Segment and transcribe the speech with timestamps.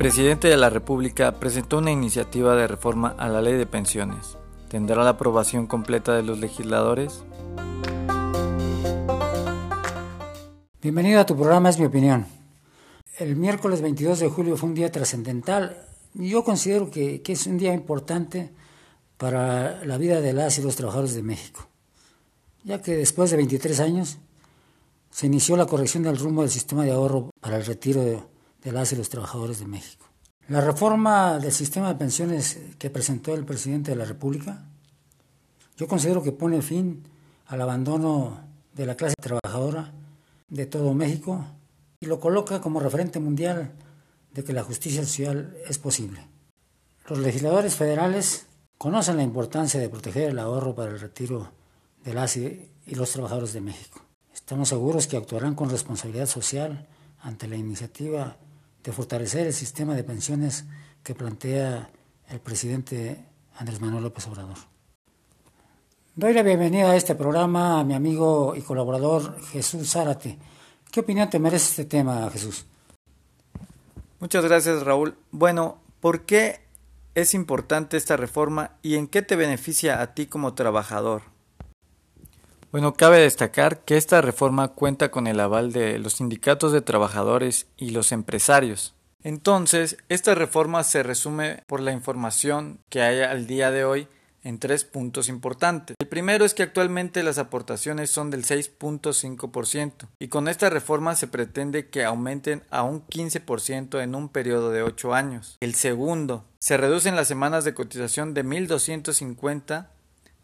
[0.00, 4.38] presidente de la República presentó una iniciativa de reforma a la ley de pensiones.
[4.70, 7.22] ¿Tendrá la aprobación completa de los legisladores?
[10.80, 12.26] Bienvenido a tu programa Es mi opinión.
[13.18, 15.86] El miércoles 22 de julio fue un día trascendental.
[16.14, 18.54] Yo considero que, que, es un día importante
[19.18, 21.68] para la vida de las y los trabajadores de México,
[22.64, 24.16] ya que después de 23 años
[25.10, 28.22] se inició la corrección del rumbo del sistema de ahorro para el retiro de,
[28.62, 30.06] de las y los trabajadores de México.
[30.48, 34.64] La reforma del sistema de pensiones que presentó el presidente de la República,
[35.76, 37.04] yo considero que pone fin
[37.46, 38.40] al abandono
[38.74, 39.92] de la clase trabajadora
[40.48, 41.46] de todo México
[42.00, 43.72] y lo coloca como referente mundial
[44.32, 46.26] de que la justicia social es posible.
[47.08, 48.46] Los legisladores federales
[48.78, 51.52] conocen la importancia de proteger el ahorro para el retiro
[52.04, 54.00] del ASI y los trabajadores de México.
[54.34, 56.88] Estamos seguros que actuarán con responsabilidad social
[57.20, 58.36] ante la iniciativa
[58.82, 60.64] de fortalecer el sistema de pensiones
[61.02, 61.90] que plantea
[62.28, 63.24] el presidente
[63.56, 64.56] Andrés Manuel López Obrador.
[66.14, 70.38] Doy la bienvenida a este programa a mi amigo y colaborador Jesús Zárate.
[70.90, 72.66] ¿Qué opinión te merece este tema, Jesús?
[74.18, 75.16] Muchas gracias, Raúl.
[75.30, 76.60] Bueno, ¿por qué
[77.14, 81.22] es importante esta reforma y en qué te beneficia a ti como trabajador?
[82.72, 87.66] Bueno, cabe destacar que esta reforma cuenta con el aval de los sindicatos de trabajadores
[87.76, 88.94] y los empresarios.
[89.24, 94.06] Entonces, esta reforma se resume por la información que hay al día de hoy
[94.44, 95.96] en tres puntos importantes.
[95.98, 101.26] El primero es que actualmente las aportaciones son del 6.5% y con esta reforma se
[101.26, 105.56] pretende que aumenten a un 15% en un periodo de 8 años.
[105.60, 109.88] El segundo, se reducen las semanas de cotización de 1.250,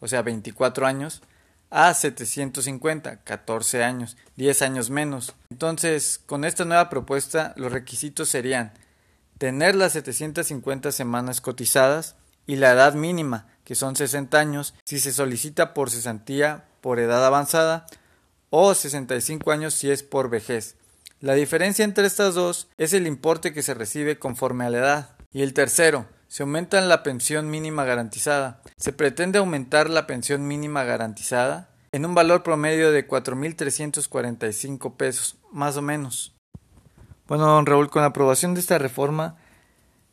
[0.00, 1.22] o sea 24 años,
[1.70, 5.34] a 750, 14 años, 10 años menos.
[5.50, 8.72] Entonces, con esta nueva propuesta, los requisitos serían
[9.38, 15.12] tener las 750 semanas cotizadas y la edad mínima, que son 60 años, si se
[15.12, 17.86] solicita por cesantía por edad avanzada
[18.50, 20.76] o 65 años si es por vejez.
[21.20, 25.10] La diferencia entre estas dos es el importe que se recibe conforme a la edad.
[25.32, 28.60] Y el tercero, se aumenta la pensión mínima garantizada.
[28.76, 35.78] Se pretende aumentar la pensión mínima garantizada en un valor promedio de 4.345 pesos, más
[35.78, 36.34] o menos.
[37.26, 39.36] Bueno, don Raúl, con la aprobación de esta reforma,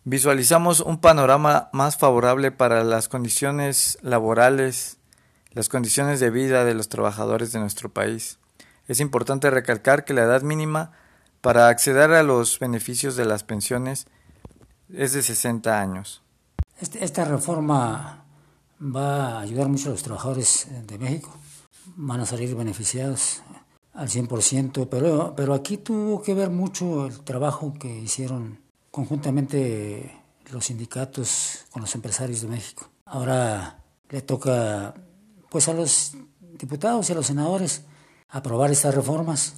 [0.06, 5.00] visualizamos un panorama más favorable para las condiciones laborales,
[5.52, 8.40] las condiciones de vida de los trabajadores de nuestro país.
[8.88, 10.94] Es importante recalcar que la edad mínima
[11.42, 14.08] para acceder a los beneficios de las pensiones
[14.94, 16.22] es de 60 años.
[16.80, 18.26] Este, esta reforma
[18.80, 21.36] va a ayudar mucho a los trabajadores de México.
[21.96, 23.42] Van a salir beneficiados
[23.94, 28.60] al 100%, pero, pero aquí tuvo que ver mucho el trabajo que hicieron
[28.92, 32.90] conjuntamente los sindicatos con los empresarios de México.
[33.06, 33.80] Ahora
[34.10, 34.94] le toca
[35.50, 36.14] pues a los
[36.58, 37.84] diputados y a los senadores
[38.30, 39.56] aprobar estas reformas.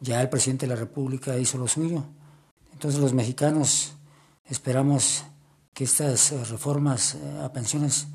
[0.00, 2.04] Ya el presidente de la República hizo lo suyo.
[2.72, 3.94] Entonces los mexicanos
[4.50, 5.22] Esperamos
[5.72, 8.08] que estas eh, reformas eh, a pensiones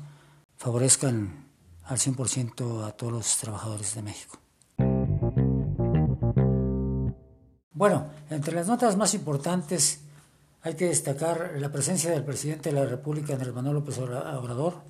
[0.58, 1.48] favorezcan
[1.84, 4.38] al 100% a todos los trabajadores de México.
[7.72, 10.00] Bueno, entre las notas más importantes
[10.60, 14.82] hay que destacar la presencia del presidente de la República, Andrés Manuel López Obrador,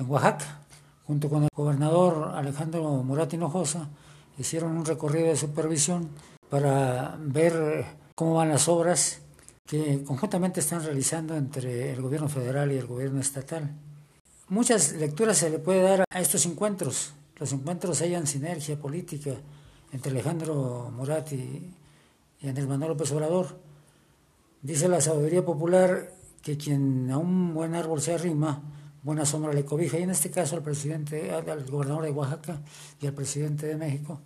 [0.00, 0.62] en Oaxaca,
[1.06, 3.88] junto con el gobernador Alejandro Murat Hinojosa,
[4.36, 6.10] hicieron un recorrido de supervisión
[6.50, 7.84] para ver
[8.16, 9.21] cómo van las obras
[9.66, 13.70] que conjuntamente están realizando entre el gobierno federal y el gobierno estatal.
[14.48, 17.14] Muchas lecturas se le puede dar a estos encuentros.
[17.38, 19.30] Los encuentros hallan sinergia política
[19.92, 21.74] entre Alejandro Murat y,
[22.42, 23.58] Andrés Manuel López Obrador.
[24.60, 26.12] Dice la sabiduría popular
[26.42, 28.62] que quien a un buen árbol se arrima,
[29.02, 29.98] buena sombra le cobija.
[29.98, 32.60] Y en este caso al presidente, al gobernador de Oaxaca
[33.00, 34.20] y al presidente de México,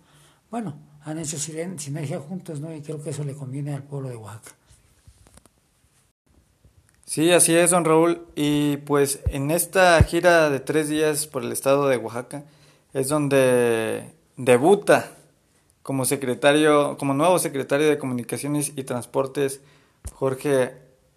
[0.51, 2.75] bueno, han hecho sinergia juntos, ¿no?
[2.75, 4.56] Y creo que eso le conviene al pueblo de Oaxaca.
[7.07, 8.27] Sí, así es, don Raúl.
[8.35, 12.43] Y pues en esta gira de tres días por el estado de Oaxaca
[12.93, 15.13] es donde debuta
[15.83, 19.61] como secretario, como nuevo secretario de Comunicaciones y Transportes,
[20.11, 20.73] Jorge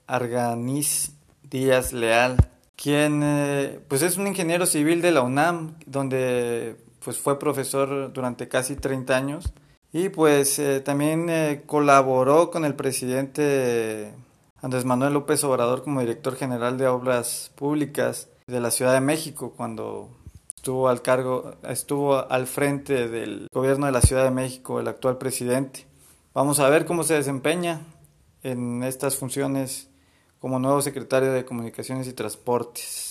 [0.07, 1.11] Arganiz
[1.43, 2.37] Díaz Leal,
[2.77, 8.47] quien eh, pues es un ingeniero civil de la UNAM, donde pues fue profesor durante
[8.47, 9.53] casi 30 años
[9.93, 14.15] y pues eh, también eh, colaboró con el presidente
[14.63, 19.55] Andrés Manuel López Obrador como director general de Obras Públicas de la Ciudad de México
[19.57, 20.11] cuando
[20.55, 25.17] estuvo al cargo, estuvo al frente del gobierno de la Ciudad de México, el actual
[25.17, 25.87] presidente.
[26.35, 27.81] Vamos a ver cómo se desempeña
[28.43, 29.89] en estas funciones
[30.41, 33.10] como nuevo secretario de Comunicaciones y Transportes.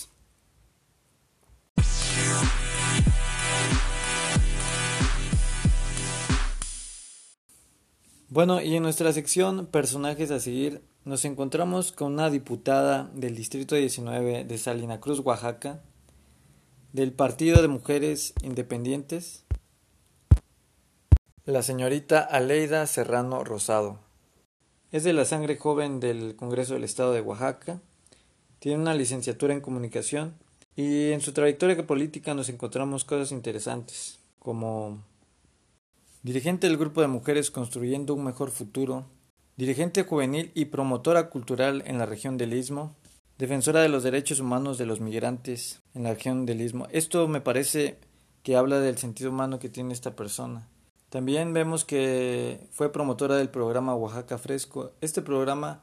[8.32, 13.74] Bueno, y en nuestra sección Personajes a seguir nos encontramos con una diputada del Distrito
[13.74, 15.82] 19 de Salina Cruz, Oaxaca,
[16.92, 19.42] del Partido de Mujeres Independientes,
[21.44, 23.98] la señorita Aleida Serrano Rosado.
[24.92, 27.80] Es de la sangre joven del Congreso del Estado de Oaxaca,
[28.60, 30.36] tiene una licenciatura en comunicación
[30.76, 35.02] y en su trayectoria política nos encontramos cosas interesantes, como
[36.22, 39.06] dirigente del grupo de mujeres construyendo un mejor futuro,
[39.56, 42.94] dirigente juvenil y promotora cultural en la región del Istmo,
[43.38, 46.86] defensora de los derechos humanos de los migrantes en la región del Istmo.
[46.92, 47.98] Esto me parece
[48.42, 50.68] que habla del sentido humano que tiene esta persona.
[51.08, 54.92] También vemos que fue promotora del programa Oaxaca Fresco.
[55.00, 55.82] Este programa,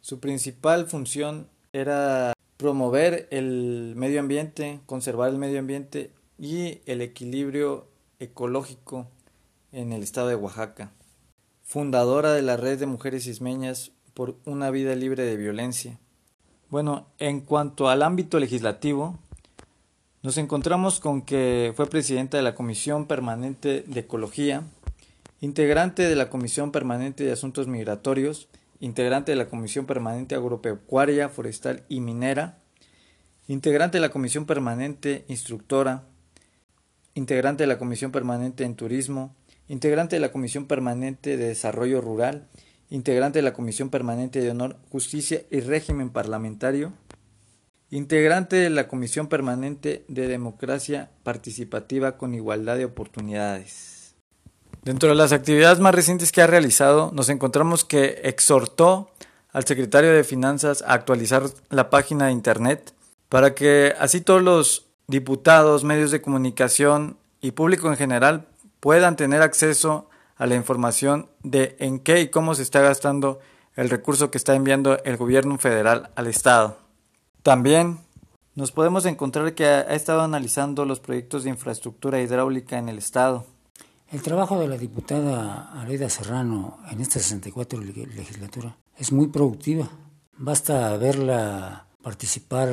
[0.00, 7.88] su principal función era promover el medio ambiente, conservar el medio ambiente y el equilibrio
[8.20, 9.08] ecológico
[9.72, 10.92] en el estado de Oaxaca,
[11.62, 15.98] fundadora de la Red de Mujeres Ismeñas por una vida libre de violencia.
[16.70, 19.18] Bueno, en cuanto al ámbito legislativo,
[20.22, 24.62] nos encontramos con que fue presidenta de la Comisión Permanente de Ecología,
[25.40, 28.48] integrante de la Comisión Permanente de Asuntos Migratorios,
[28.80, 32.58] integrante de la Comisión Permanente Agropecuaria, Forestal y Minera,
[33.46, 36.04] integrante de la Comisión Permanente Instructora,
[37.14, 39.34] integrante de la Comisión Permanente en Turismo,
[39.68, 42.48] integrante de la Comisión Permanente de Desarrollo Rural,
[42.90, 46.92] integrante de la Comisión Permanente de Honor, Justicia y Régimen Parlamentario,
[47.90, 54.14] integrante de la Comisión Permanente de Democracia Participativa con Igualdad de Oportunidades.
[54.82, 59.10] Dentro de las actividades más recientes que ha realizado, nos encontramos que exhortó
[59.52, 62.94] al secretario de Finanzas a actualizar la página de Internet
[63.28, 68.46] para que así todos los diputados, medios de comunicación y público en general
[68.80, 73.40] puedan tener acceso a la información de en qué y cómo se está gastando
[73.76, 76.78] el recurso que está enviando el gobierno federal al Estado.
[77.42, 77.98] También
[78.54, 83.46] nos podemos encontrar que ha estado analizando los proyectos de infraestructura hidráulica en el Estado.
[84.10, 89.88] El trabajo de la diputada Aleida Serrano en esta 64 legislatura es muy productiva.
[90.36, 92.68] Basta verla participar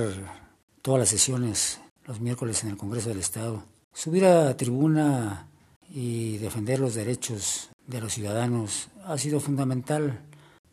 [0.82, 3.64] todas las sesiones los miércoles en el Congreso del Estado.
[3.94, 5.48] Subir a tribuna
[5.96, 10.20] y defender los derechos de los ciudadanos ha sido fundamental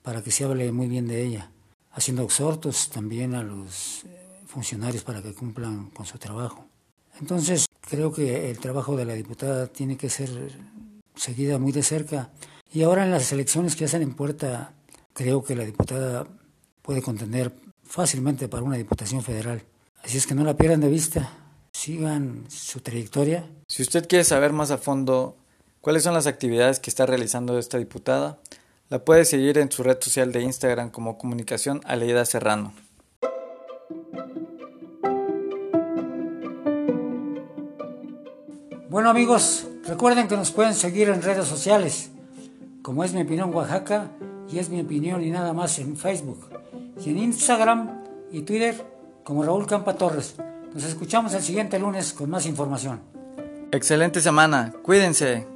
[0.02, 1.52] para que se hable muy bien de ella,
[1.92, 4.08] haciendo exhortos también a los eh,
[4.46, 6.66] funcionarios para que cumplan con su trabajo.
[7.20, 10.28] Entonces, creo que el trabajo de la diputada tiene que ser
[11.14, 12.32] seguida muy de cerca
[12.72, 14.72] y ahora en las elecciones que hacen en puerta,
[15.12, 16.26] creo que la diputada
[16.82, 17.54] puede contender
[17.84, 19.62] fácilmente para una diputación federal.
[20.02, 21.41] Así es que no la pierdan de vista
[21.82, 23.44] sigan su trayectoria.
[23.66, 25.36] Si usted quiere saber más a fondo
[25.80, 28.38] cuáles son las actividades que está realizando esta diputada,
[28.88, 32.72] la puede seguir en su red social de Instagram como Comunicación Aleida Serrano.
[38.88, 42.10] Bueno amigos, recuerden que nos pueden seguir en redes sociales,
[42.82, 44.08] como es mi opinión Oaxaca
[44.48, 46.48] y es mi opinión y nada más en Facebook,
[47.04, 48.86] y en Instagram y Twitter
[49.24, 50.36] como Raúl Campa Torres.
[50.74, 53.00] Nos escuchamos el siguiente lunes con más información.
[53.72, 55.46] Excelente semana, cuídense.